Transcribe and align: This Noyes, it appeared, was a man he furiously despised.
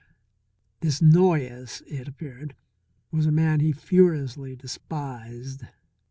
This 0.79 0.99
Noyes, 0.99 1.83
it 1.85 2.07
appeared, 2.07 2.55
was 3.11 3.27
a 3.27 3.31
man 3.31 3.59
he 3.59 3.71
furiously 3.71 4.55
despised. 4.55 5.61